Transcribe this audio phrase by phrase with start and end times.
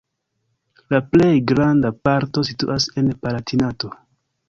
[0.93, 3.97] La plej granda parto situas en Palatinato.